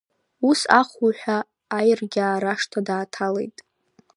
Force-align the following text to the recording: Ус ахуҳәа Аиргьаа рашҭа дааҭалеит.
Ус 0.49 0.61
ахуҳәа 0.79 1.37
Аиргьаа 1.77 2.41
рашҭа 2.43 2.79
дааҭалеит. 2.87 3.57